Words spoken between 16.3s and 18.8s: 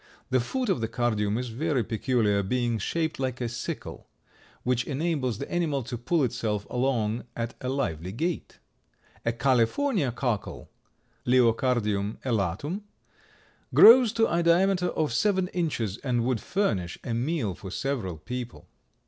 furnish a meal for several people.